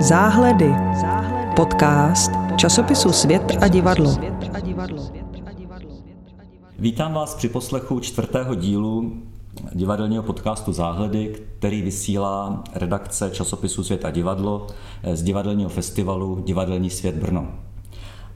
[0.00, 0.74] Záhledy.
[1.56, 4.16] Podcast časopisu Svět a divadlo.
[6.78, 9.12] Vítám vás při poslechu čtvrtého dílu
[9.72, 14.66] divadelního podcastu Záhledy, který vysílá redakce časopisu Svět a divadlo
[15.12, 17.48] z divadelního festivalu Divadelní svět Brno.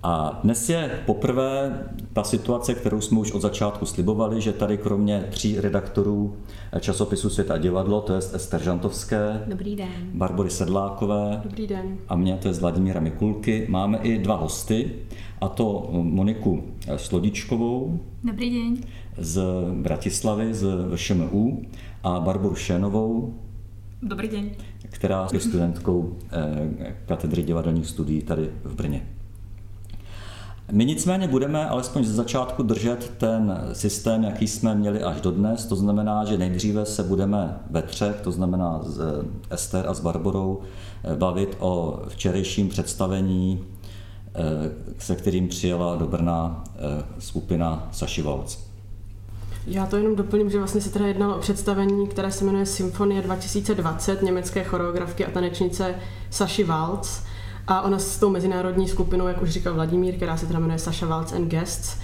[0.07, 1.79] A dnes je poprvé
[2.12, 6.36] ta situace, kterou jsme už od začátku slibovali, že tady kromě tří redaktorů
[6.81, 9.89] časopisu Svět a divadlo, to je Ester Žantovské, Dobrý den.
[10.14, 11.96] Barbory Sedlákové Dobrý den.
[12.09, 14.90] a mě, to je z Vladimíra Mikulky, máme i dva hosty,
[15.40, 16.62] a to Moniku
[16.96, 18.76] Slodičkovou Dobrý den.
[19.18, 19.43] z
[19.82, 21.62] Bratislavy, z VŠMU
[22.03, 23.34] a Barboru Šénovou,
[24.03, 24.50] Dobrý den.
[24.82, 29.07] která je studentkou eh, katedry divadelních studií tady v Brně.
[30.75, 35.67] My nicméně budeme alespoň ze začátku držet ten systém, jaký jsme měli až do dnes.
[35.67, 40.61] To znamená, že nejdříve se budeme ve třech, to znamená s Ester a s Barborou,
[41.19, 43.65] bavit o včerejším představení,
[44.98, 46.65] se kterým přijela do Brna
[47.19, 48.59] skupina Saši Valc.
[49.67, 53.23] Já to jenom doplním, že vlastně se teda jednalo o představení, které se jmenuje Symfonie
[53.23, 55.95] 2020 německé choreografky a tanečnice
[56.31, 57.23] Saši Waltz.
[57.69, 61.07] A ona s tou mezinárodní skupinou, jak už říkal Vladimír, která se teda jmenuje Sasha
[61.07, 61.97] Waltz and Guests,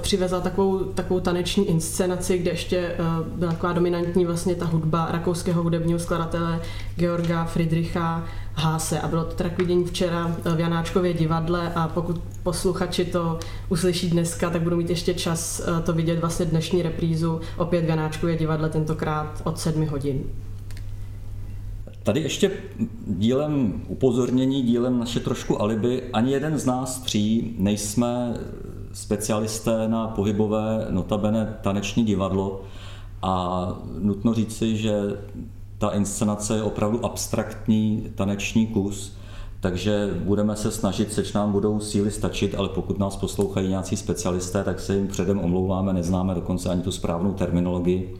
[0.00, 2.96] přivezla takovou, takovou taneční inscenaci, kde ještě
[3.34, 6.60] byla taková dominantní vlastně ta hudba rakouského hudebního skladatele
[6.96, 8.24] Georga Friedricha
[8.54, 13.38] Háse a bylo to teda k vidění včera v Janáčkově divadle a pokud posluchači to
[13.68, 18.36] uslyší dneska, tak budou mít ještě čas to vidět vlastně dnešní reprízu opět v Janáčkově
[18.36, 20.24] divadle, tentokrát od sedmi hodin.
[22.04, 22.50] Tady ještě
[23.06, 28.34] dílem upozornění, dílem naše trošku alibi, ani jeden z nás tří nejsme
[28.92, 32.62] specialisté na pohybové, notabene taneční divadlo
[33.22, 34.92] a nutno říci, že
[35.78, 39.16] ta inscenace je opravdu abstraktní taneční kus,
[39.60, 44.64] takže budeme se snažit, seč nám budou síly stačit, ale pokud nás poslouchají nějací specialisté,
[44.64, 48.16] tak se jim předem omlouváme, neznáme dokonce ani tu správnou terminologii.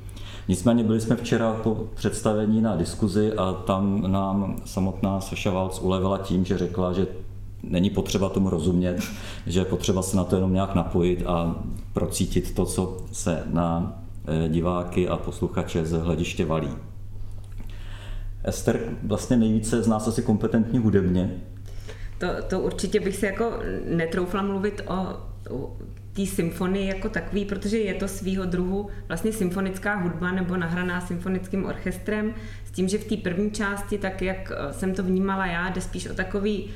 [0.48, 6.18] Nicméně byli jsme včera po představení na diskuzi a tam nám samotná Saša Valc ulevila
[6.18, 7.06] tím, že řekla, že
[7.62, 9.02] není potřeba tomu rozumět,
[9.46, 11.56] že je potřeba se na to jenom nějak napojit a
[11.92, 13.98] procítit to, co se na
[14.48, 16.68] diváky a posluchače z hlediště valí.
[18.44, 21.40] Ester vlastně nejvíce z nás asi kompetentní hudebně.
[22.18, 23.52] To, to určitě bych si jako
[23.88, 25.16] netroufla mluvit o
[26.14, 31.64] té symfonii jako takový, protože je to svýho druhu vlastně symfonická hudba nebo nahraná symfonickým
[31.64, 35.80] orchestrem, s tím, že v té první části, tak jak jsem to vnímala já, jde
[35.80, 36.70] spíš o takový uh,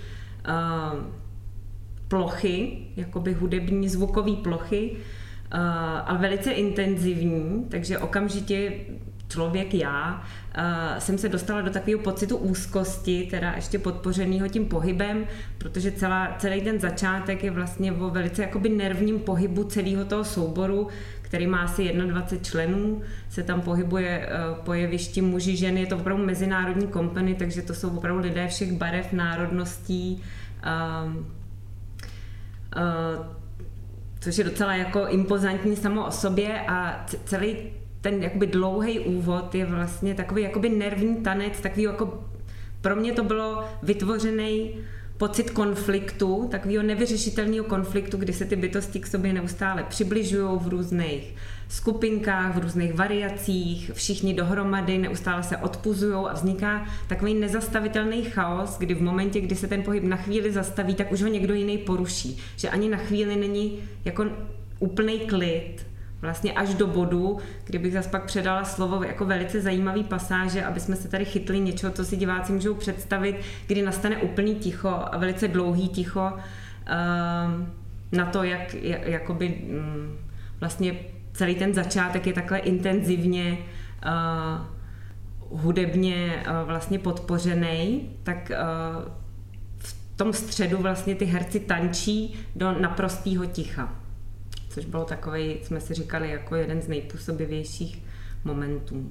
[2.08, 5.60] plochy, jakoby hudební zvukové plochy, uh,
[6.06, 8.72] ale velice intenzivní, takže okamžitě
[9.28, 10.22] člověk já,
[10.58, 15.26] uh, jsem se dostala do takového pocitu úzkosti, teda ještě podpořenýho tím pohybem,
[15.58, 20.88] protože celá, celý ten začátek je vlastně o velice jakoby nervním pohybu celého toho souboru,
[21.22, 25.96] který má asi 21 členů, se tam pohybuje uh, po jevišti muži, ženy, je to
[25.96, 30.22] opravdu mezinárodní kompany, takže to jsou opravdu lidé všech barev, národností,
[31.06, 31.22] uh, uh,
[34.20, 37.56] což je docela jako impozantní samo o sobě a celý
[38.00, 42.24] ten jakoby dlouhý úvod je vlastně takový jakoby nervní tanec, takový jako
[42.80, 44.74] pro mě to bylo vytvořený
[45.18, 51.34] pocit konfliktu, takového nevyřešitelného konfliktu, kdy se ty bytosti k sobě neustále přibližují v různých
[51.68, 58.94] skupinkách, v různých variacích, všichni dohromady neustále se odpuzují a vzniká takový nezastavitelný chaos, kdy
[58.94, 62.38] v momentě, kdy se ten pohyb na chvíli zastaví, tak už ho někdo jiný poruší.
[62.56, 64.26] Že ani na chvíli není jako
[64.78, 65.87] úplný klid,
[66.20, 70.96] vlastně až do bodu, kdybych zase pak předala slovo jako velice zajímavý pasáže, aby jsme
[70.96, 73.36] se tady chytli něčeho, co si diváci můžou představit,
[73.66, 76.38] kdy nastane úplný ticho a velice dlouhý ticho uh,
[78.12, 80.18] na to, jak jakoby um,
[80.60, 80.96] vlastně
[81.32, 83.58] celý ten začátek je takhle intenzivně
[84.06, 89.12] uh, hudebně uh, vlastně podpořený, tak uh,
[89.78, 94.07] v tom středu vlastně ty herci tančí do naprostého ticha
[94.78, 98.02] což bylo takový, jsme si říkali, jako jeden z nejpůsobivějších
[98.44, 99.06] momentů.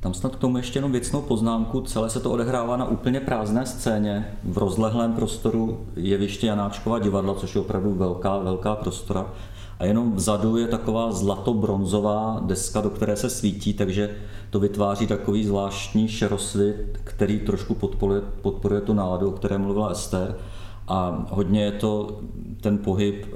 [0.00, 1.80] Tam snad k tomu ještě jenom věcnou poznámku.
[1.80, 7.54] Celé se to odehrává na úplně prázdné scéně v rozlehlém prostoru jeviště Janáčkova divadla, což
[7.54, 9.26] je opravdu velká, velká prostora.
[9.78, 14.16] A jenom vzadu je taková zlato-bronzová deska, do které se svítí, takže
[14.50, 20.36] to vytváří takový zvláštní šerosvit, který trošku podporuje, podporuje tu náladu, o které mluvila Ester.
[20.88, 22.20] A hodně je to
[22.60, 23.26] ten pohyb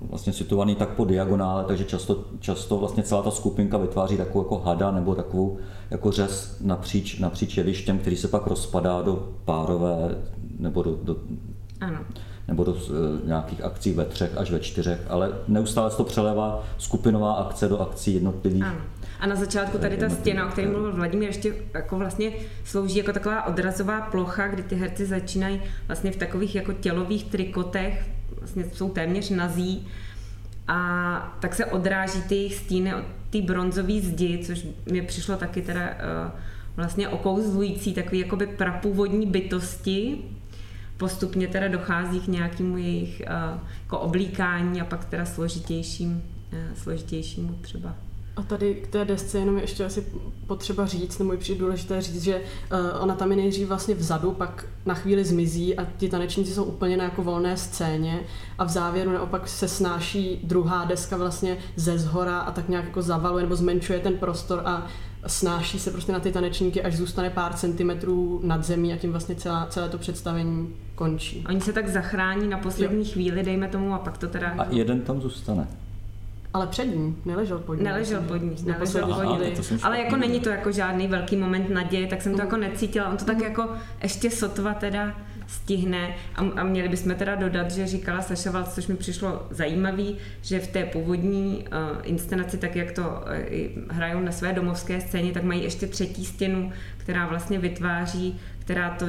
[0.00, 4.58] vlastně situovaný tak po diagonále, takže často, často vlastně celá ta skupinka vytváří takovou jako
[4.58, 5.58] hada nebo takovou
[5.90, 10.18] jako řez napříč, napříč jevištěm, který se pak rozpadá do párové
[10.58, 11.16] nebo do, do
[11.80, 11.98] ano
[12.48, 16.62] nebo do eh, nějakých akcí ve třech až ve čtyřech, ale neustále se to přelevá
[16.78, 18.64] skupinová akce do akcí jednotlivých.
[18.64, 18.80] Ano.
[19.20, 22.32] A na začátku tady ta stěna, o které mluvil Vladimír, ještě jako vlastně
[22.64, 28.10] slouží jako taková odrazová plocha, kdy ty herci začínají vlastně v takových jako tělových trikotech,
[28.38, 29.88] vlastně jsou téměř nazí,
[30.68, 35.62] a tak se odráží ty jejich stíny od té bronzové zdi, což mi přišlo taky
[35.62, 36.40] teda uh,
[36.76, 40.18] vlastně okouzlující, takový jakoby prapůvodní bytosti,
[40.96, 46.22] postupně teda dochází k nějakému jejich uh, jako oblíkání a pak teda složitějším,
[46.52, 47.94] uh, složitějšímu třeba
[48.38, 50.06] a tady k té desce jenom ještě asi
[50.46, 54.32] potřeba říct, nebo je přijde důležité říct, že uh, ona tam je nejdřív vlastně vzadu,
[54.32, 58.20] pak na chvíli zmizí a ti tanečníci jsou úplně na jako volné scéně
[58.58, 63.02] a v závěru naopak se snáší druhá deska vlastně ze zhora a tak nějak jako
[63.02, 64.86] zavaluje nebo zmenšuje ten prostor a
[65.26, 69.34] snáší se prostě na ty tanečníky, až zůstane pár centimetrů nad zemí a tím vlastně
[69.34, 71.44] celá, celé to představení končí.
[71.48, 73.12] Oni se tak zachrání na poslední jo.
[73.12, 74.54] chvíli, dejme tomu, a pak to teda...
[74.58, 75.68] A jeden tam zůstane.
[76.54, 77.84] Ale před ní, neležel pod ní.
[77.84, 79.22] Neležel pod ní, neležel pod
[79.70, 79.78] ní.
[79.82, 82.44] Ale jako není to jako žádný velký moment naděje, tak jsem to mm.
[82.44, 83.08] jako necítila.
[83.08, 83.42] On to tak mm.
[83.42, 83.68] jako
[84.02, 85.14] ještě sotva teda
[85.46, 90.16] stihne a, a měli bychom teda dodat, že říkala Saša Valc, což mi přišlo zajímavý,
[90.42, 95.32] že v té původní uh, inscenaci, tak jak to uh, hrajou na své domovské scéně,
[95.32, 99.06] tak mají ještě třetí stěnu, která vlastně vytváří, která to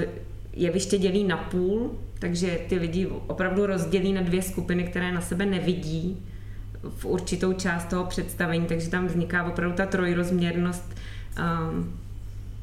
[0.53, 5.45] jeviště dělí na půl, takže ty lidi opravdu rozdělí na dvě skupiny, které na sebe
[5.45, 6.25] nevidí
[6.83, 10.83] v určitou část toho představení, takže tam vzniká opravdu ta trojrozměrnost
[11.69, 11.99] um,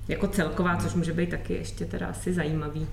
[0.08, 2.86] jako celková, což může být taky ještě teda asi zajímavý.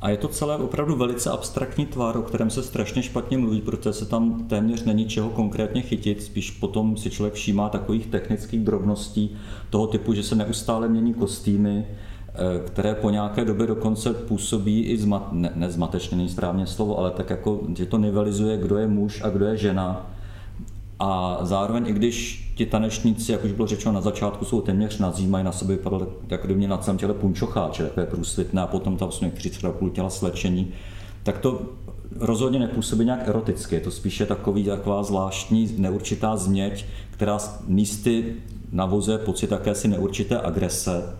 [0.00, 3.92] A je to celé opravdu velice abstraktní tvar, o kterém se strašně špatně mluví, protože
[3.92, 9.36] se tam téměř není čeho konkrétně chytit, spíš potom si člověk všímá takových technických drobností
[9.70, 11.86] toho typu, že se neustále mění kostýmy,
[12.66, 17.30] které po nějaké době dokonce působí i zmat, ne, nezmatečně, není správně slovo, ale tak
[17.30, 20.10] jako, že to nivelizuje, kdo je muž a kdo je žena.
[20.98, 25.26] A zároveň, i když ti tanečníci, jak už bylo řečeno na začátku, jsou téměř nazí,
[25.26, 28.96] mají na sebe vypadat, jako kdyby mě na celém těle punčocháče, takové průsvitné a potom
[28.96, 30.68] tam vlastně někteří třeba půl těla slečení,
[31.22, 31.60] tak to
[32.16, 38.34] rozhodně nepůsobí nějak eroticky, je to spíše takový, taková zvláštní neurčitá změť, která místy
[38.72, 41.16] navozuje pocit jakési neurčité agrese,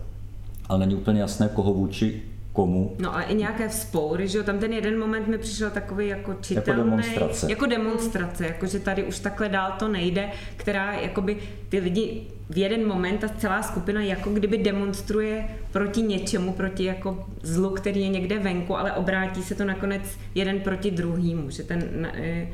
[0.71, 2.21] ale není úplně jasné, koho vůči
[2.53, 2.95] komu.
[2.99, 6.33] No a i nějaké vzpoury, že jo, tam ten jeden moment mi přišel takový jako
[6.41, 6.79] čitelný.
[6.79, 7.49] Jako demonstrace.
[7.49, 11.37] Jako demonstrace, jako že tady už takhle dál to nejde, která jakoby
[11.69, 17.25] ty lidi v jeden moment ta celá skupina jako kdyby demonstruje proti něčemu, proti jako
[17.43, 20.01] zlu, který je někde venku, ale obrátí se to nakonec
[20.35, 22.47] jeden proti druhýmu, že ten e,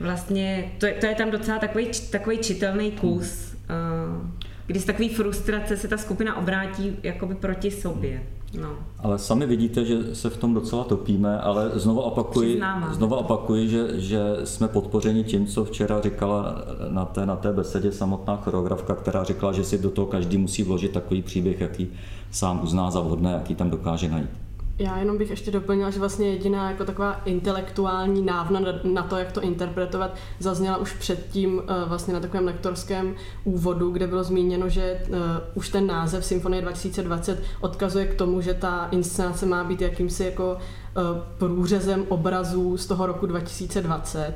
[0.00, 4.35] vlastně, to je, to je tam docela takový, takový čitelný kus, hmm.
[4.66, 8.22] Kdy z takové frustrace se ta skupina obrátí jakoby proti sobě.
[8.60, 8.68] No.
[8.98, 14.00] Ale sami vidíte, že se v tom docela topíme, ale znovu opakuji, znovu opakuji že,
[14.00, 19.24] že jsme podpořeni tím, co včera říkala na té, na té besedě samotná choreografka, která
[19.24, 21.88] říkala, že si do toho každý musí vložit takový příběh, jaký
[22.30, 24.45] sám uzná za vhodné, jaký tam dokáže najít.
[24.78, 29.32] Já jenom bych ještě doplnila, že vlastně jediná jako taková intelektuální návna na to, jak
[29.32, 33.14] to interpretovat, zazněla už předtím eh, vlastně na takovém lektorském
[33.44, 35.08] úvodu, kde bylo zmíněno, že eh,
[35.54, 40.58] už ten název Symfonie 2020 odkazuje k tomu, že ta inscenace má být jakýmsi jako
[40.58, 41.00] eh,
[41.38, 44.34] průřezem obrazů z toho roku 2020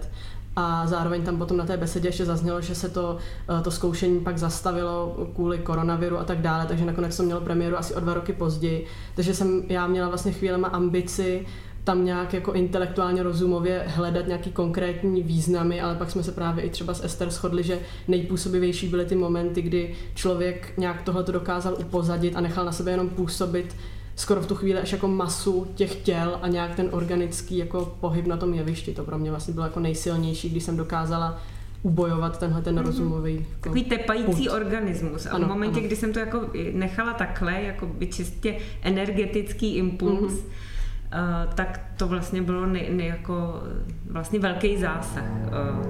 [0.57, 3.19] a zároveň tam potom na té besedě ještě zaznělo, že se to,
[3.59, 7.77] eh, to zkoušení pak zastavilo kvůli koronaviru a tak dále, takže nakonec to mělo premiéru
[7.79, 8.87] asi o dva roky později.
[9.15, 11.47] Takže jsem já měla vlastně chvílema ambici
[11.85, 16.71] tam nějak jako intelektuálně rozumově hledat nějaký konkrétní významy, ale pak jsme se právě i
[16.71, 17.79] třeba s Ester shodli, že
[18.09, 23.09] nejpůsobivější byly ty momenty, kdy člověk nějak tohle dokázal upozadit a nechal na sebe jenom
[23.09, 23.77] působit
[24.21, 28.27] skoro v tu chvíli až jako masu těch těl a nějak ten organický jako pohyb
[28.27, 28.95] na tom jevišti.
[28.95, 31.39] To pro mě vlastně bylo jako nejsilnější, když jsem dokázala
[31.83, 32.85] ubojovat tenhle ten mhm.
[32.85, 34.55] rozumový jako Takový tepající put.
[34.57, 35.27] organismus.
[35.27, 35.87] A ano, v momentě, ano.
[35.87, 36.41] kdy jsem to jako
[36.73, 41.47] nechala takhle, jako by čistě energetický impuls, mm-hmm.
[41.47, 43.63] uh, tak to vlastně bylo ne, ne jako
[44.11, 45.25] vlastně velký zásah.
[45.25, 45.87] Uh,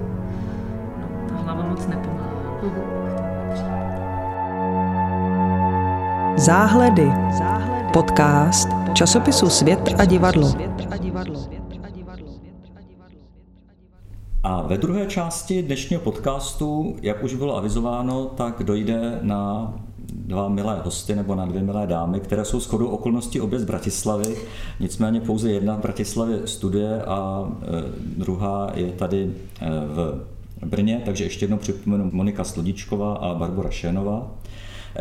[1.01, 2.61] no, ta hlava moc nepomáhá.
[2.63, 3.01] Mm-hmm.
[6.37, 7.11] Záhledy.
[7.93, 10.53] Podcast časopisu Svět a divadlo.
[14.43, 20.81] A ve druhé části dnešního podcastu, jak už bylo avizováno, tak dojde na dva milé
[20.85, 24.35] hosty nebo na dvě milé dámy, které jsou shodou okolností obě z Bratislavy.
[24.79, 27.49] Nicméně pouze jedna v Bratislavě studuje a
[28.17, 29.33] druhá je tady
[29.85, 30.25] v
[30.65, 34.31] Brně, takže ještě jednou připomenu Monika Slodičková a Barbara Šénová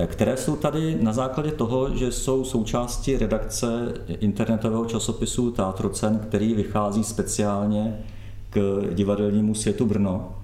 [0.07, 7.05] které jsou tady na základě toho, že jsou součástí redakce internetového časopisu Teatrocen, který vychází
[7.05, 7.99] speciálně
[8.51, 10.35] k divadelnímu světu Brno.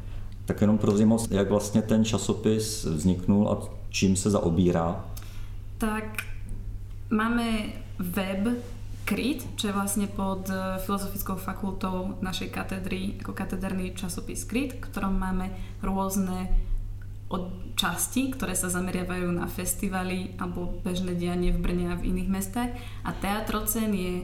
[0.45, 3.59] Tak jenom pro zajímavost, jak vlastně ten časopis vzniknul a
[3.91, 5.05] čím se zaobírá?
[5.79, 6.05] Tak
[7.11, 7.63] máme
[7.99, 8.49] web
[9.07, 14.85] KRIT, čo je vlastne pod eh, Filozofickou fakultou našej katedry, ako katederný časopis KRIT, v
[14.91, 16.51] ktorom máme rôzne
[17.27, 22.31] od časti, ktoré sa zameriavajú na festivaly alebo bežné dianie v Brne a v iných
[22.31, 22.71] mestách.
[23.03, 24.15] A Teatrocen je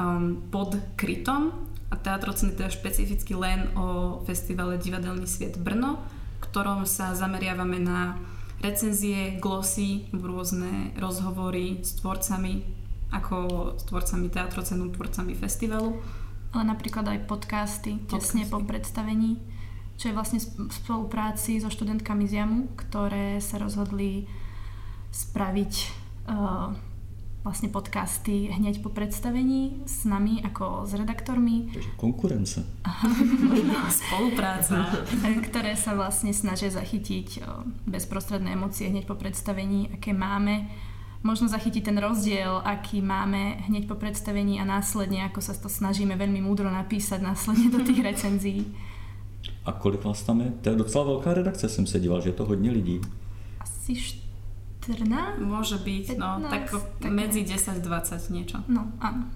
[0.00, 1.52] um, pod krytom
[1.92, 6.00] a Teatrocen je teda špecificky len o festivale Divadelný sviet Brno,
[6.40, 8.16] v ktorom sa zameriavame na
[8.64, 13.36] recenzie, glosy, rôzne rozhovory s tvorcami ako
[13.80, 15.96] s tvorcami teatrocenu, tvorcami festivalu.
[16.52, 19.40] Ale napríklad aj podcasty, tesne po predstavení,
[19.98, 24.30] čo je vlastne v spolupráci so študentkami z JAMu, ktoré sa rozhodli
[25.10, 25.74] spraviť
[26.30, 26.70] uh,
[27.42, 31.74] vlastne podcasty hneď po predstavení s nami ako s redaktormi.
[31.74, 32.62] Takže konkurence.
[34.06, 34.86] Spolupráca.
[35.50, 40.70] ktoré sa vlastne snažia zachytiť uh, bezprostredné emócie hneď po predstavení, aké máme
[41.26, 46.14] možno zachytiť ten rozdiel, aký máme hneď po predstavení a následne, ako sa to snažíme
[46.14, 48.62] veľmi múdro napísať následne do tých recenzií.
[49.68, 50.52] A kolik vás tam je?
[50.60, 53.00] To je docela velká redakce, jsem se díval, že je to hodně lidí.
[53.60, 53.94] Asi
[54.88, 55.44] 14?
[55.44, 58.64] Môže byť, 15, no, tak, tak medzi 10-20 niečo.
[58.64, 59.28] No, áno.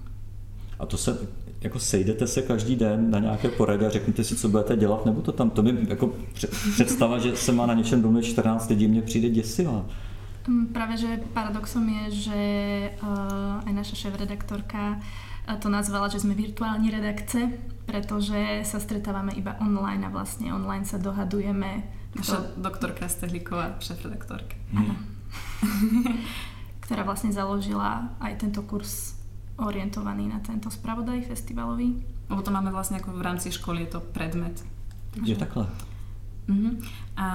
[0.79, 1.17] A to se,
[1.61, 5.21] jako sejdete se každý den na nějaké porady a řeknete si, co budete dělat, nebo
[5.21, 6.13] to tam, to mi jako
[6.73, 9.85] představa, že se má na něčem domluvit 14 lidí, mně přijde děsivá.
[10.47, 12.39] Mm, práve, že paradoxom je, že
[13.03, 15.03] uh, aj naša šéf-redaktorka uh,
[15.59, 17.51] to nazvala, že sme virtuálni redakce,
[17.83, 21.83] pretože sa stretávame iba online a vlastne online sa dohadujeme.
[22.15, 22.63] Naša to...
[22.63, 24.55] doktorka Stehlíková, šéf-redaktorka.
[24.71, 24.95] Mm.
[26.83, 29.15] ktorá vlastne založila aj tento kurz
[29.55, 32.03] orientovaný na tento spravodaj festivalový.
[32.27, 34.59] Lebo to máme vlastne ako v rámci školy, je to predmet.
[35.23, 35.69] Je takhle.
[36.49, 36.73] Uh-huh.
[37.15, 37.27] A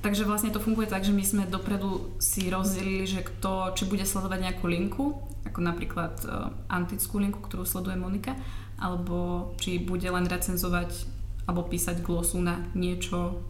[0.00, 4.08] Takže vlastne to funguje tak, že my sme dopredu si rozdelili, že kto, či bude
[4.08, 8.32] sledovať nejakú linku, ako napríklad uh, antickú linku, ktorú sleduje Monika,
[8.80, 13.44] alebo či bude len recenzovať alebo písať glosu na niečo,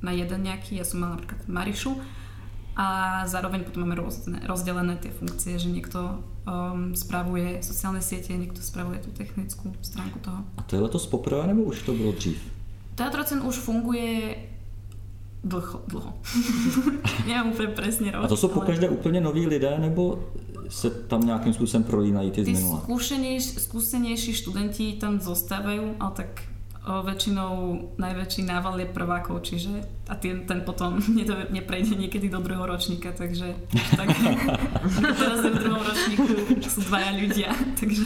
[0.00, 1.92] na jeden nejaký, ja som mala napríklad Marišu
[2.78, 2.86] a
[3.28, 9.04] zároveň potom máme rozdelené, rozdelené tie funkcie, že niekto um, spravuje sociálne siete, niekto spravuje
[9.04, 10.40] tú technickú stránku toho.
[10.56, 12.40] A to je letos poprvé, nebo už to bylo dřív?
[12.94, 14.36] Teatrocen už funguje
[15.44, 16.14] Dlho, dlho.
[17.26, 18.24] Já úplně přesně rok.
[18.24, 18.96] A to jsou po každé ale...
[18.96, 20.28] úplně noví lidé, nebo
[20.68, 22.86] se tam nějakým způsobem prolínají ty z minula?
[23.40, 26.42] Skúsenejší študenti tam zostávají, ale tak
[26.86, 27.52] o, väčšinou
[27.98, 29.68] najväčší nával je prvákov, čiže
[30.08, 30.96] a ten, ten potom
[31.56, 33.54] neprejde niekedy do druhého ročníka, takže
[33.96, 34.08] tak,
[35.20, 36.32] teraz je v druhom ročníku
[36.64, 38.04] sú dvaja ľudia, takže...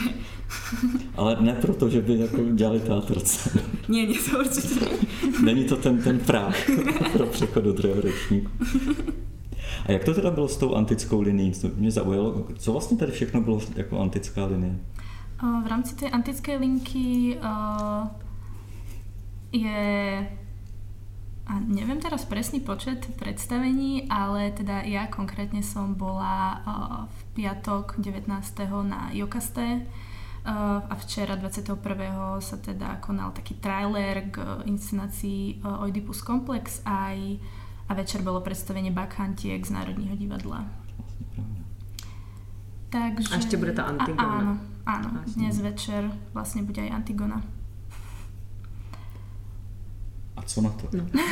[1.17, 3.61] Ale ne proto, že by jako dělali teatrce.
[3.89, 4.85] Nie, nie, to určitě
[5.45, 6.57] Není to ten, ten práh
[7.13, 8.51] pro přechod do druhého ročníku.
[9.87, 11.53] A jak to teda bylo s tou antickou linií?
[11.77, 14.79] Mě zaujalo, co vlastně tady všechno bylo jako antická linie?
[15.65, 18.24] V rámci tej antickej linky uh
[19.55, 19.87] je
[21.45, 26.65] a neviem teraz presný počet predstavení, ale teda ja konkrétne som bola
[27.05, 28.33] v piatok 19.
[28.83, 29.85] na Jokaste
[30.89, 31.77] a včera 21.
[32.41, 37.37] sa teda konal taký trailer k inscenácii Oedipus Complex aj
[37.85, 40.65] a večer bolo predstavenie Bakhantiek z Národního divadla.
[42.89, 43.35] Takže...
[43.35, 44.25] A ešte bude tá Antigona.
[44.25, 44.53] A, áno,
[44.87, 45.09] áno.
[45.35, 47.43] Dnes večer vlastne bude aj Antigona.
[50.47, 50.89] Co na to?
[50.93, 51.07] No.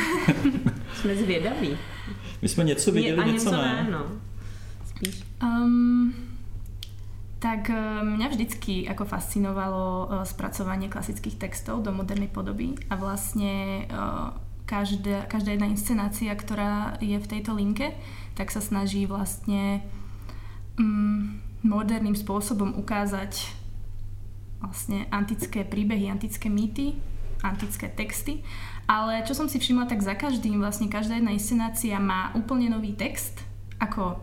[0.95, 1.77] jsme zvědaví.
[2.41, 3.83] My jsme něco viděli, a něco, něco ne.
[3.83, 4.05] ne no.
[4.85, 5.23] Spíš.
[5.43, 6.13] Um,
[7.39, 13.93] tak e, mňa vždycky ako fascinovalo spracovanie klasických textov do modernej podoby a vlastne e,
[14.63, 17.91] každá, každá jedna inscenácia, ktorá je v tejto linke,
[18.39, 19.83] tak sa snaží vlastne
[20.79, 23.51] um, moderným spôsobom ukázať
[24.63, 26.95] vlastne antické príbehy, antické mýty,
[27.43, 28.39] antické texty
[28.87, 32.91] ale čo som si všimla, tak za každým vlastne každá jedna inscenácia má úplne nový
[32.91, 33.39] text,
[33.79, 34.19] ako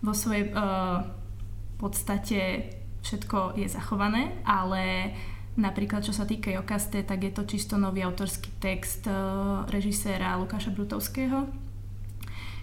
[0.00, 1.04] vo svojej uh,
[1.80, 5.12] podstate všetko je zachované, ale
[5.56, 10.72] napríklad čo sa týka Jokaste, tak je to čisto nový autorský text uh, režiséra Lukáša
[10.76, 11.48] Brutovského,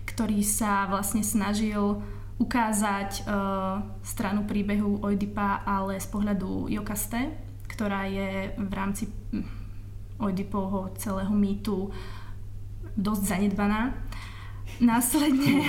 [0.06, 2.02] ktorý sa vlastne snažil
[2.38, 7.34] ukázať uh, stranu príbehu Oidipa, ale z pohľadu Jokaste,
[7.66, 9.10] ktorá je v rámci
[10.18, 11.90] Oidipovho celého mýtu
[12.98, 13.94] dosť zanedbaná.
[14.82, 15.62] Následne...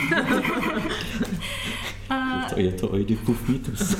[2.09, 3.97] je to, je to Oidipov mýtus.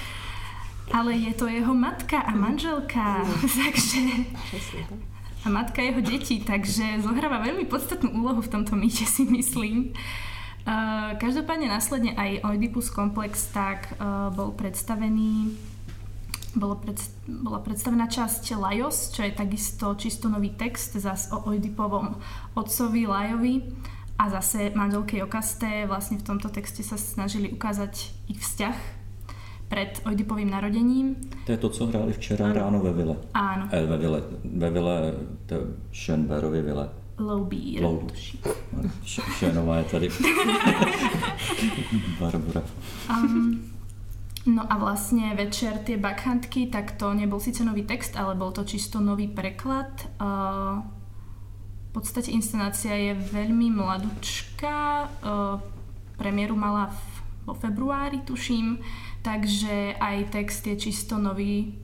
[0.96, 4.00] ale je to jeho matka a manželka, takže
[5.44, 9.94] a matka jeho detí, takže zohráva veľmi podstatnú úlohu v tomto mýte si myslím.
[10.68, 15.56] Uh, každopádne následne aj Oedipus komplex tak uh, bol predstavený
[16.58, 22.18] bolo pred, bola predstavená časť Lajos, čo je takisto čisto nový text zas o Oedipovom
[22.58, 23.62] otcovi Lajovi
[24.18, 28.98] a zase manželke Jokaste vlastne v tomto texte sa snažili ukázať ich vzťah
[29.68, 31.14] pred Oidipovým narodením.
[31.46, 32.54] To je to, co hráli včera ano.
[32.54, 33.16] ráno ve Vile.
[33.36, 33.68] Áno.
[33.70, 34.96] Eh, ve Vile, ve Vile,
[35.46, 35.56] to
[35.92, 36.88] Schönbergově Vile.
[37.18, 37.82] Loubír.
[37.82, 38.16] Loubír.
[39.38, 40.08] Šenová je tady.
[42.20, 42.62] Barbara.
[43.10, 43.60] Um,
[44.48, 48.64] no a vlastne večer tie bakhantky, tak to nebol síce nový text, ale bol to
[48.64, 49.92] čisto nový preklad.
[50.16, 50.80] Uh,
[51.88, 55.08] v podstate inscenácia je veľmi mladučká.
[55.20, 55.60] Uh,
[56.16, 57.00] premiéru mala v,
[57.46, 58.80] vo februári, tuším.
[59.22, 61.78] Takže aj text je čisto nový.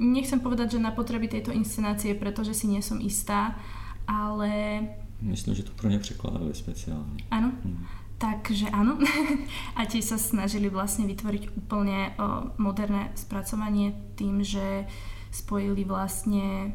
[0.00, 3.58] Nechcem povedať, že na potreby tejto inscenácie, pretože si nie som istá,
[4.06, 4.80] ale...
[5.20, 7.16] Myslím, že to pro ně překládali speciálne.
[7.30, 7.52] Áno.
[7.64, 7.86] Hmm.
[8.16, 8.96] Takže áno.
[9.78, 12.16] A tie sa snažili vlastne vytvoriť úplne
[12.56, 14.88] moderné spracovanie tým, že
[15.28, 16.72] spojili vlastne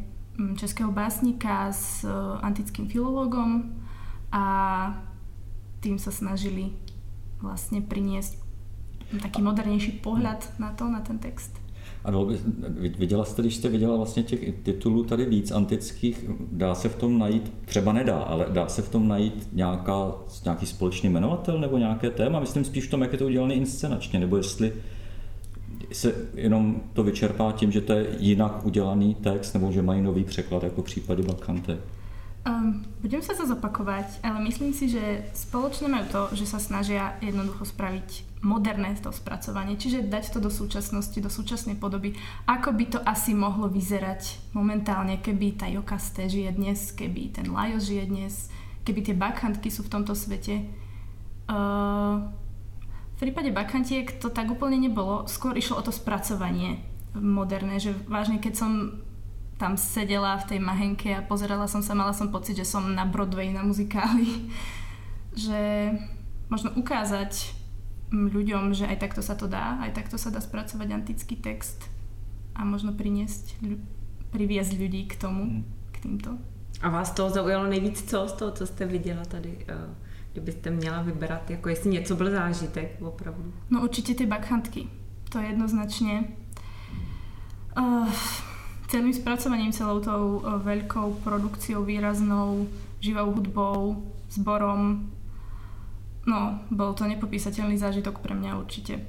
[0.58, 2.06] českého básnika s
[2.42, 3.74] antickým filológom
[4.32, 4.46] a
[5.82, 6.78] tým sa snažili
[7.42, 8.38] vlastne priniesť
[9.20, 11.61] taký modernejší pohľad na to, na ten text.
[12.06, 12.12] A
[12.98, 17.20] viděla jste, když jste viděla vlastně těch titulů tady víc antických, dá se v tom
[17.20, 20.12] najít, třeba nedá, ale dá se v tom najít nějaká,
[20.46, 22.40] nějaký společný jmenovatel nebo nějaké téma?
[22.40, 24.74] Myslím spíš v tom, jak je to udělané inscenačně, nebo jestli
[25.92, 30.24] se jenom to vyčerpá tím, že to je jinak udělaný text, nebo že mají nový
[30.24, 31.78] překlad, jako případy Bakante.
[32.42, 37.14] Um, budem sa zase zopakovať, ale myslím si, že spoločné majú to, že sa snažia
[37.22, 42.18] jednoducho spraviť moderné to spracovanie, čiže dať to do súčasnosti, do súčasnej podoby,
[42.50, 47.86] ako by to asi mohlo vyzerať momentálne, keby tá Jokaste žije dnes, keby ten Lajos
[47.86, 48.50] žije dnes,
[48.90, 50.66] keby tie bakhantky sú v tomto svete.
[51.46, 52.26] Uh,
[53.22, 56.82] v prípade bakhantiek to tak úplne nebolo, skôr išlo o to spracovanie
[57.14, 58.72] moderné, že vážne keď som
[59.62, 63.06] tam sedela v tej mahenke a pozerala som sa, mala som pocit, že som na
[63.06, 64.50] Broadway, na muzikáli.
[65.38, 65.94] že
[66.50, 67.54] možno ukázať
[68.12, 71.88] ľuďom, že aj takto sa to dá, aj takto sa dá spracovať antický text
[72.52, 73.56] a možno priniesť,
[74.36, 75.64] priviesť ľudí k tomu, mm.
[75.96, 76.36] k týmto.
[76.82, 79.66] A vás to zaujalo nejvíc co z toho, co jste viděla tady?
[79.68, 79.96] Eh,
[80.34, 83.54] kdybyste měla vybrat, jako jestli něco byl zážitek opravdu?
[83.70, 84.88] No určite tie bakhantky.
[85.32, 86.36] To je jednoznačne.
[87.72, 88.12] Uh,
[88.92, 92.68] celým spracovaním, celou tou e, veľkou produkciou, výraznou,
[93.00, 95.08] živou hudbou, zborom.
[96.28, 99.00] No, bol to nepopísateľný zážitok pre mňa určite.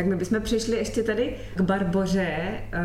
[0.00, 2.36] Tak my bychom přišli ještě tady k Barboře,
[2.72, 2.82] eh,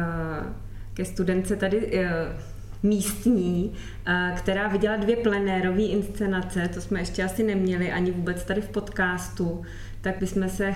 [0.93, 2.38] ke studence tady eh,
[2.84, 3.73] místní,
[4.06, 8.69] eh, která viděla dvě plenérové inscenace, to jsme ještě asi neměli ani vůbec tady v
[8.69, 9.62] podcastu,
[10.01, 10.75] tak bychom se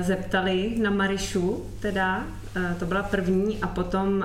[0.00, 2.26] zeptali na Marišu, teda,
[2.78, 4.24] to byla první a potom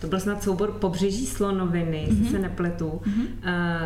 [0.00, 2.30] to byl snad soubor Pobřeží slonoviny, mm-hmm.
[2.30, 3.26] se nepletu, mm-hmm.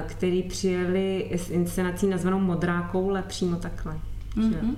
[0.06, 3.96] který přijeli s inscenací nazvanou Modrá koule přímo takhle.
[4.36, 4.74] Mm-hmm.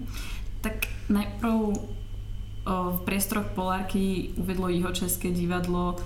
[0.60, 0.72] Tak
[1.08, 1.99] najprv
[2.66, 5.96] v priestoroch Polárky uvedlo jeho české divadlo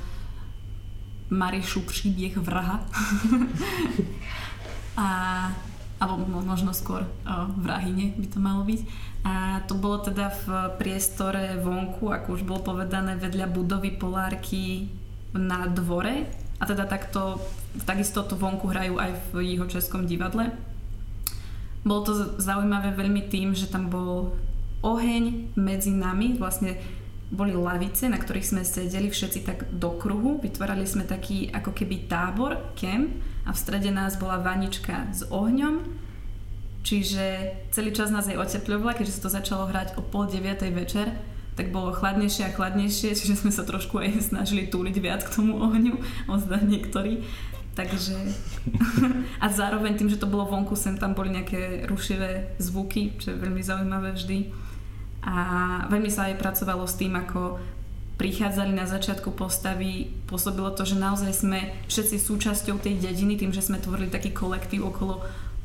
[1.33, 2.85] Marišu príbieh vraha.
[5.01, 5.09] a,
[5.99, 7.09] alebo možno skôr o,
[7.59, 8.81] vrahine by to malo byť.
[9.25, 14.93] A to bolo teda v priestore vonku, ako už bolo povedané, vedľa budovy Polárky
[15.33, 16.29] na dvore.
[16.61, 17.43] A teda takto,
[17.83, 20.55] takisto to vonku hrajú aj v jeho českom divadle.
[21.83, 24.37] Bolo to zaujímavé veľmi tým, že tam bol
[24.85, 26.77] oheň medzi nami, vlastne
[27.33, 32.07] boli lavice, na ktorých sme sedeli všetci tak do kruhu, vytvárali sme taký ako keby
[32.07, 33.19] tábor, kem
[33.49, 35.83] a v strede nás bola vanička s ohňom,
[36.85, 41.11] čiže celý čas nás aj otepľovala, keďže sa to začalo hrať o pol deviatej večer,
[41.57, 45.59] tak bolo chladnejšie a chladnejšie, čiže sme sa trošku aj snažili túliť viac k tomu
[45.59, 47.25] ohňu, ozdať niektorí.
[47.75, 48.15] Takže
[49.43, 53.43] a zároveň tým, že to bolo vonku, sem tam boli nejaké rušivé zvuky, čo je
[53.43, 54.64] veľmi zaujímavé vždy.
[55.25, 55.35] A
[55.89, 57.57] veľmi sa aj pracovalo s tým, ako
[58.15, 63.65] prichádzali na začiatku postavy, pôsobilo to, že naozaj sme všetci súčasťou tej dediny, tým, že
[63.65, 65.25] sme tvorili taký kolektív okolo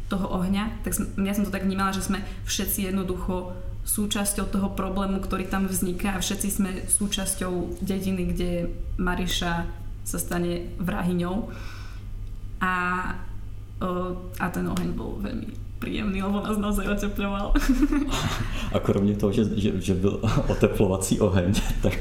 [0.10, 3.54] toho ohňa, tak som, ja som to tak vnímala, že sme všetci jednoducho
[3.86, 8.52] súčasťou toho problému, ktorý tam vzniká a všetci sme súčasťou dediny, kde
[8.98, 9.54] Mariša
[10.02, 11.54] sa stane vrahyňou.
[12.60, 12.76] A,
[14.36, 17.54] a ten oheň bol veľmi príjemný, lebo nás naozaj oteploval.
[18.74, 21.94] A kromě toho, že, že, že byl oteplovací oheň, tak,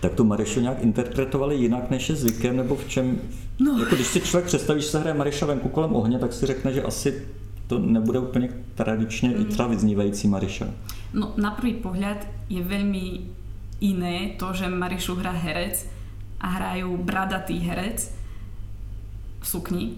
[0.00, 3.18] tak tu Marišu nějak interpretovali jinak, než je zvykem, nebo v čem?
[3.58, 3.78] No.
[3.78, 6.72] Jako když si člověk představí, že se hraje Mariša venku kolem ohně, tak si řekne,
[6.72, 7.22] že asi
[7.66, 9.42] to nebude úplně tradičně mm.
[9.42, 10.66] i třeba vyznívající Mariša.
[11.14, 13.30] No na prvý pohľad je veľmi
[13.80, 15.86] iné to, že Marišu hrá herec
[16.42, 18.10] a hrajú bradatý herec
[19.40, 19.94] v sukni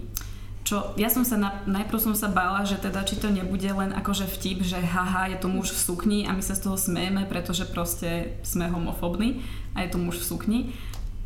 [0.67, 3.95] čo ja som sa na, najprv som sa bála, že teda či to nebude len
[3.95, 7.23] akože vtip, že haha, je to muž v sukni a my sa z toho smejeme,
[7.23, 9.39] pretože proste sme homofobní
[9.79, 10.59] a je to muž v sukni.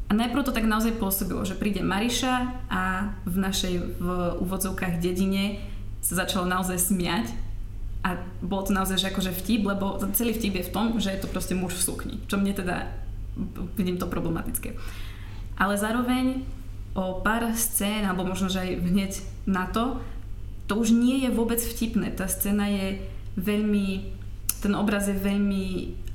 [0.05, 4.07] A najprv to tak naozaj pôsobilo, že príde Mariša a v našej v
[4.45, 5.57] úvodzovkách dedine
[6.05, 7.33] sa začalo naozaj smiať
[8.05, 11.21] a bolo to naozaj že akože vtip, lebo celý vtip je v tom, že je
[11.25, 12.93] to proste muž v sukni, čo mne teda
[13.73, 14.77] vidím to problematické.
[15.57, 16.45] Ale zároveň
[16.95, 19.11] o pár scén, alebo možno, že aj hneď
[19.47, 19.99] na to,
[20.67, 22.11] to už nie je vôbec vtipné.
[22.15, 23.03] Tá scéna je
[23.35, 24.11] veľmi,
[24.63, 25.65] ten obraz je veľmi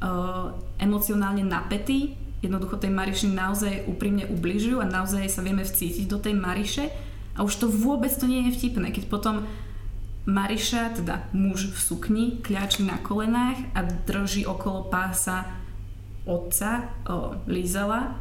[0.01, 2.17] uh, emocionálne napätý.
[2.41, 6.89] Jednoducho tej Mariši naozaj úprimne ubližujú a naozaj sa vieme vcítiť do tej Mariše
[7.37, 8.93] a už to vôbec to nie je vtipné.
[8.93, 9.45] Keď potom
[10.27, 15.47] Mariša, teda muž v sukni, kľačí na kolenách a drží okolo pása
[16.27, 18.19] otca, o, Lízala,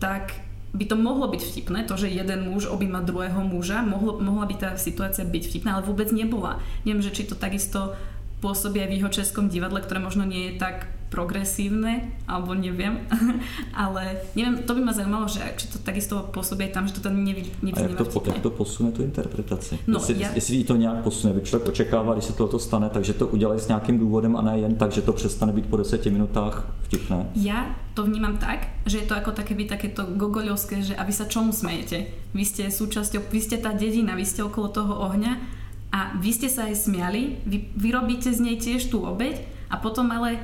[0.00, 0.32] tak
[0.74, 4.54] by to mohlo byť vtipné, to, že jeden muž objíma druhého muža, mohlo, mohla by
[4.58, 6.58] tá situácia byť vtipná, ale vôbec nebola.
[6.82, 7.94] Neviem, že či to takisto
[8.42, 13.06] pôsobí aj v jeho českom divadle, ktoré možno nie je tak progresívne, alebo neviem,
[13.86, 17.14] ale neviem, to by ma zaujímalo, že či to takisto pôsobí tam, že to tam
[17.14, 19.78] nevy, A jak to, jak to posune tu interpretaci?
[19.86, 20.28] No, jestli, ja...
[20.34, 23.68] jestli to nějak posune, by člověk očekává, když se tohoto stane, takže to udělají s
[23.68, 27.30] nějakým důvodem a ne jen tak, že to přestane být po deseti minutách vtipné.
[27.34, 31.12] Ja to vnímam tak, že je to ako také by takéto gogoľovské, že a vy
[31.14, 32.10] sa čomu smejete?
[32.34, 35.32] Vy ste súčasťou, vy ste tá dedina, vy ste okolo toho ohňa
[35.94, 39.78] a vy ste sa aj smiali, vy, vy robíte z nej tiež tú obeď a
[39.78, 40.42] potom ale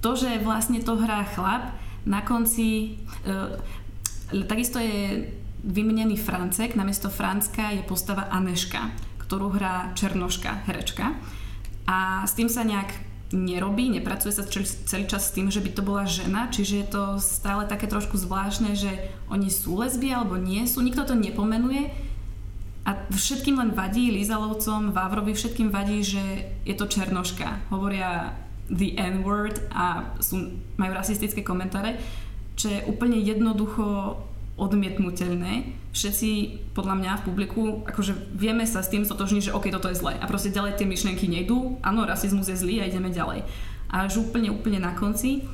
[0.00, 1.74] to, že vlastne to hrá chlap,
[2.06, 5.28] na konci e, takisto je
[5.64, 8.94] vymenený Francek, namiesto Francka je postava Aneška,
[9.26, 11.18] ktorú hrá Černoška, herečka.
[11.88, 12.94] A s tým sa nejak
[13.28, 14.48] nerobí, nepracuje sa
[14.88, 18.16] celý čas s tým, že by to bola žena, čiže je to stále také trošku
[18.16, 18.88] zvláštne, že
[19.28, 21.92] oni sú lesby alebo nie sú, nikto to nepomenuje
[22.88, 26.24] a všetkým len vadí, Lizalovcom, Vávrovi, všetkým vadí, že
[26.64, 27.68] je to Černoška.
[27.68, 28.32] Hovoria
[28.68, 31.96] the N-word a sú, majú rasistické komentáre,
[32.54, 34.16] čo je úplne jednoducho
[34.58, 35.72] odmietnutelné.
[35.94, 36.30] Všetci,
[36.74, 40.18] podľa mňa v publiku, akože vieme sa s tým stotožniť, že OK, toto je zlé.
[40.18, 41.78] A proste ďalej tie myšlienky nejdú.
[41.80, 43.46] Áno, rasizmus je zlý a ideme ďalej.
[43.88, 45.46] Až úplne, úplne na konci,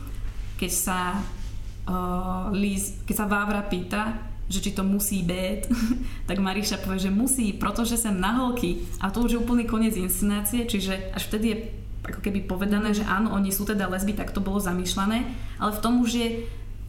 [0.57, 4.17] keď sa uh, Liz, keď sa Vávra pýta,
[4.49, 5.61] že či to musí byť,
[6.29, 8.89] tak Maríša povie, že musí, pretože sem na holky.
[9.05, 11.57] A to už je úplný koniec inscenácie, čiže až vtedy je
[12.05, 15.25] ako keby povedané, že áno, oni sú teda lesby, tak to bolo zamýšľané,
[15.59, 16.29] ale v tom už je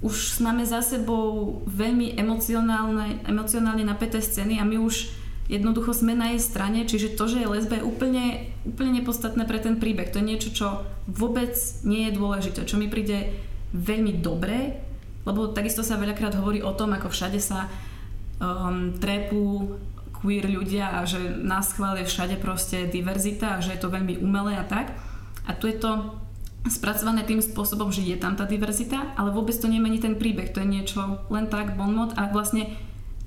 [0.04, 5.10] už máme za sebou veľmi emocionálne, emocionálne napäté scény a my už
[5.47, 9.62] jednoducho sme na jej strane, čiže to, že je lesba je úplne, úplne nepodstatné pre
[9.62, 10.12] ten príbeh.
[10.12, 10.67] To je niečo, čo
[11.08, 11.56] vôbec
[11.88, 13.34] nie je dôležité, čo mi príde
[13.71, 14.84] veľmi dobré,
[15.25, 17.65] lebo takisto sa veľakrát hovorí o tom, ako všade sa
[18.41, 19.78] um, trepú
[20.25, 24.57] queer ľudia a že nás chvália všade proste diverzita a že je to veľmi umelé
[24.57, 24.97] a tak.
[25.45, 26.17] A tu je to
[26.65, 30.49] spracované tým spôsobom, že je tam tá diverzita, ale vôbec to nemení ten príbeh.
[30.57, 32.73] To je niečo len tak bonmot a vlastne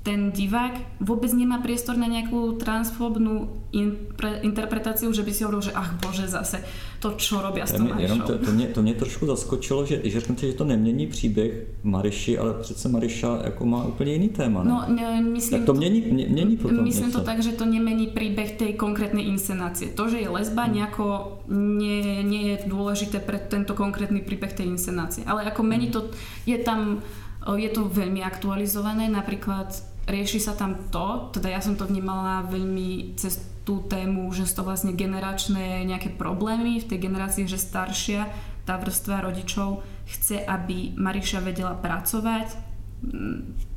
[0.03, 5.69] ten divák vôbec nemá priestor na nejakú transfobnú in, pre, interpretáciu, že by si hovoril,
[5.69, 6.63] že ach bože, zase
[6.99, 10.21] to, čo robia s tou Jenom to, to, mě, to mě trošku zaskočilo, že, že
[10.21, 14.65] řeknete, že to nemění příběh Mariši, ale přece Mariša jako má úplně jiný téma.
[14.65, 14.71] Ne?
[14.71, 17.19] No, ne, myslím tak to, to mění, mě, mění potom Myslím něco.
[17.19, 19.91] to tak, že to nemení príbeh tej konkrétnej inscenácie.
[19.95, 20.75] To, že je lesba, hmm.
[20.75, 21.07] nejako
[21.49, 25.23] nie, nie je dôležité pre tento konkrétny príbeh tej inscenácie.
[25.27, 26.11] Ale ako mení to,
[26.47, 27.03] je tam
[27.47, 29.71] je to veľmi aktualizované, napríklad
[30.09, 34.65] rieši sa tam to, teda ja som to vnímala veľmi cez tú tému, že sú
[34.65, 38.27] to vlastne generačné nejaké problémy v tej generácii, že staršia
[38.65, 42.69] tá vrstva rodičov chce, aby Mariša vedela pracovať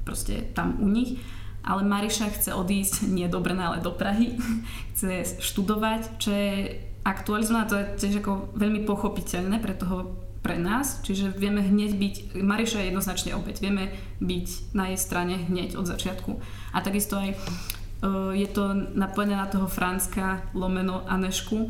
[0.01, 1.19] proste tam u nich
[1.61, 4.37] ale Mariša chce odísť nie do Brna, ale do Prahy.
[4.93, 10.97] chce študovať, čo je aktualizované, to je tiež ako veľmi pochopiteľné pre toho pre nás,
[11.05, 15.85] čiže vieme hneď byť, Mariša je jednoznačne opäť, vieme byť na jej strane hneď od
[15.85, 16.41] začiatku.
[16.73, 21.69] A takisto aj uh, je to napojené na toho Franska lomeno Anešku,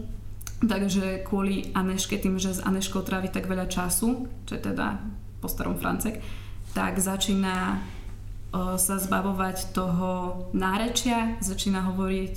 [0.64, 5.04] takže kvôli Aneške, tým, že s Aneškou trávi tak veľa času, čo je teda
[5.44, 6.24] po starom Francek,
[6.72, 12.34] tak začína uh, sa zbavovať toho nárečia, začína hovoriť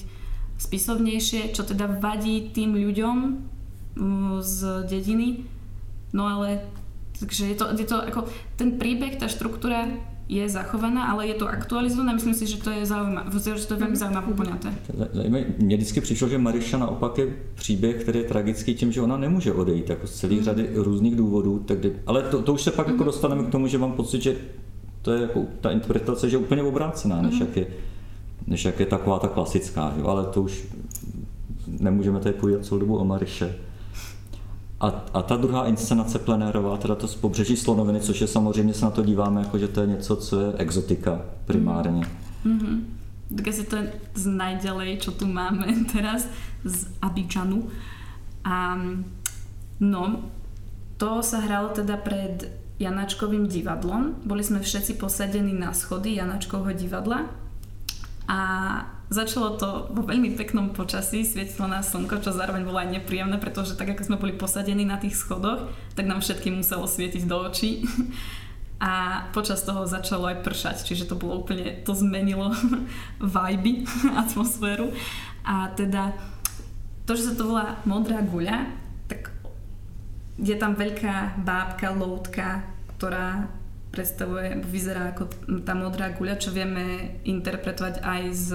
[0.59, 3.17] spisovnejšie, čo teda vadí tým ľuďom
[4.43, 4.59] z
[4.91, 5.54] dediny,
[6.15, 6.63] No ale
[7.21, 8.21] takže je to, je to ako,
[8.57, 9.87] ten príbeh, tá štruktúra
[10.29, 12.15] je zachovaná, ale je to aktualizované.
[12.17, 14.69] Myslím si, že to je zaujímavé, že to je veľmi zaujímavé poňaté.
[15.59, 19.53] Mně vždycky přišlo, že Mariša naopak je příběh, který je tragický tím, že ona nemůže
[19.53, 20.43] odejít jako z celé mm.
[20.43, 21.67] řady různých důvodů.
[22.07, 22.93] Ale to, to, už se pak mm.
[22.93, 24.37] jako dostaneme k tomu, že mám pocit, že
[25.03, 27.41] to je jako ta interpretace, že je úplně obrácená, než, mm.
[27.41, 27.67] jak je,
[28.47, 29.93] než jak je taková ta klasická.
[29.97, 30.03] Že?
[30.03, 30.65] Ale to už
[31.81, 33.55] nemůžeme tady povídat celou dobu o Mariše.
[34.85, 38.85] A, a ta druhá inscenace plenérová, teda to z pobřeží Slonoviny, což je samozřejmě se
[38.85, 42.07] na to díváme, jako že to je něco, co je exotika primárně.
[42.47, 42.81] Mm-hmm.
[43.37, 46.29] Tak asi to je z najďalej, čo tu máme teraz,
[46.65, 47.65] z Abidžanu.
[48.45, 48.77] A
[49.81, 50.29] no,
[51.01, 54.21] to sa hralo teda pred Janačkovým divadlom.
[54.29, 57.33] Boli sme všetci posadení na schody Janačkovho divadla
[58.29, 58.41] a
[59.13, 63.77] Začalo to vo veľmi peknom počasí, svietilo na slnko, čo zároveň bolo aj nepríjemné, pretože
[63.77, 67.85] tak ako sme boli posadení na tých schodoch, tak nám všetkým muselo svietiť do očí.
[68.85, 72.53] A počas toho začalo aj pršať, čiže to bolo úplne, to zmenilo
[73.35, 73.87] vibe,
[74.23, 74.93] atmosféru.
[75.47, 76.13] A teda
[77.05, 78.67] to, že sa to volá Modrá guľa,
[79.09, 79.31] tak
[80.41, 83.47] je tam veľká bábka, loutka, ktorá
[83.95, 85.31] predstavuje, vyzerá ako
[85.63, 88.49] tá modrá guľa, čo vieme interpretovať aj z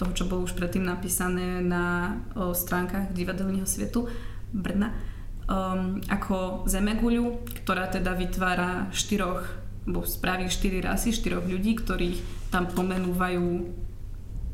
[0.00, 4.08] toho, čo bolo už predtým napísané na o, stránkach divadelného svetu
[4.48, 4.96] Brna,
[5.44, 9.44] um, ako zemeguľu, ktorá teda vytvára štyroch,
[9.84, 13.46] alebo spraví štyri rasy, štyroch ľudí, ktorých tam pomenúvajú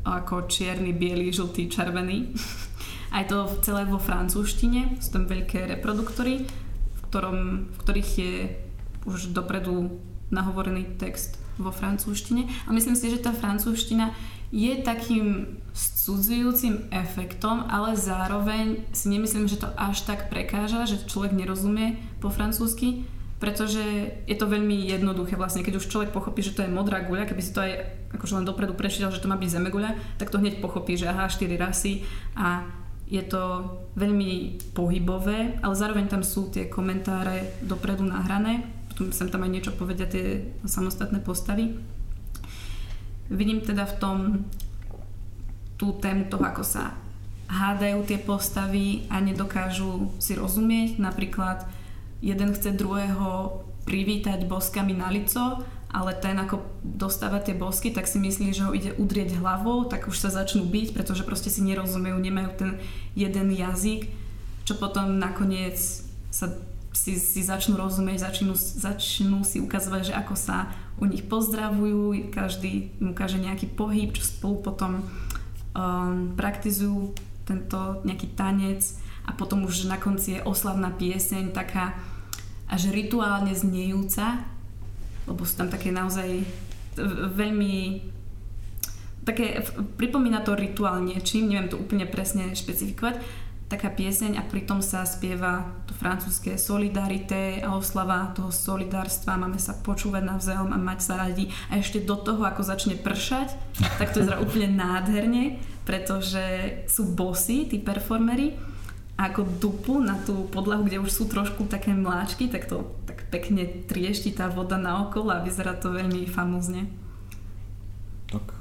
[0.03, 2.35] ako čierny, biely, žltý, červený.
[3.15, 7.37] Aj to celé vo francúzštine, sú tam veľké reproduktory, v, ktorom,
[7.73, 8.33] v ktorých je
[9.05, 12.47] už dopredu nahovorený text vo francúzštine.
[12.67, 14.15] A myslím si, že tá francúzština
[14.49, 21.37] je takým cudzujúcim efektom, ale zároveň si nemyslím, že to až tak prekáža, že človek
[21.37, 23.05] nerozumie po francúzsky,
[23.37, 23.83] pretože
[24.25, 25.61] je to veľmi jednoduché vlastne.
[25.61, 27.71] Keď už človek pochopí, že to je modrá guľa, keby si to aj
[28.09, 31.29] akože len dopredu prečítal, že to má byť zemeguľa, tak to hneď pochopí, že aha,
[31.29, 32.65] štyri rasy a
[33.09, 33.65] je to
[33.97, 38.78] veľmi pohybové, ale zároveň tam sú tie komentáre dopredu nahrané,
[39.15, 41.79] sem tam aj niečo povedia tie samostatné postavy.
[43.31, 44.17] Vidím teda v tom
[45.79, 46.99] tú tému toho, ako sa
[47.49, 51.01] hádajú tie postavy a nedokážu si rozumieť.
[51.01, 51.65] Napríklad
[52.19, 58.21] jeden chce druhého privítať boskami na lico, ale ten ako dostáva tie bosky, tak si
[58.21, 62.13] myslí, že ho ide udrieť hlavou, tak už sa začnú byť, pretože proste si nerozumejú,
[62.21, 62.71] nemajú ten
[63.17, 64.05] jeden jazyk,
[64.69, 65.81] čo potom nakoniec
[66.29, 66.53] sa
[66.99, 70.67] si, si začnú rozumieť, začnú, začnú si ukazovať, že ako sa
[70.99, 77.15] u nich pozdravujú, každý im ukáže nejaký pohyb, čo spolu potom um, praktizujú
[77.47, 78.83] tento nejaký tanec.
[79.23, 81.95] A potom už na konci je oslavná pieseň, taká
[82.67, 84.43] až rituálne znejúca,
[85.23, 86.43] lebo sú tam také naozaj
[87.37, 88.03] veľmi
[89.23, 89.61] také,
[89.95, 93.21] pripomína to rituál niečím, neviem to úplne presne špecifikovať,
[93.69, 100.23] taká pieseň a pritom sa spieva francúzske solidarité a oslava toho solidárstva, máme sa počúvať
[100.23, 103.51] navzájom a mať sa radi a ešte do toho, ako začne pršať,
[103.99, 106.39] tak to je úplne nádherne, pretože
[106.87, 108.55] sú bosy, tí performery
[109.19, 113.27] a ako dupu na tú podlahu, kde už sú trošku také mláčky, tak to tak
[113.27, 116.87] pekne triešti tá voda na okolo a vyzerá to veľmi famózne.
[118.31, 118.55] Tak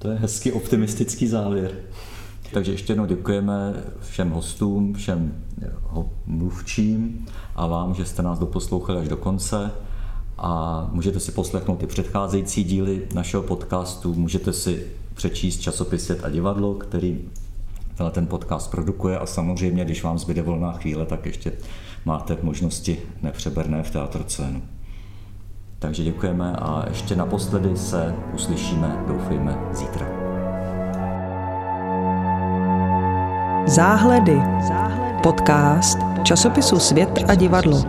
[0.00, 1.76] to je hezký optimistický závěr.
[2.52, 5.43] Takže ještě jednou děkujeme všem hostům, všem
[6.26, 9.70] mluvčím a vám, že jste nás doposlouchali až do konce
[10.38, 16.74] a můžete si poslechnout i předcházející díly našeho podcastu, můžete si přečíst časopis a divadlo,
[16.74, 17.20] který
[18.10, 21.52] ten podcast produkuje a samozřejmě, když vám zbyde volná chvíle, tak ještě
[22.04, 24.62] máte možnosti nepřeberné v teatru Cenu.
[25.78, 30.06] Takže děkujeme a ještě naposledy se uslyšíme, doufejme, zítra.
[33.66, 34.40] Záhledy.
[35.24, 37.84] Podcast časopisu Svět a divadlo.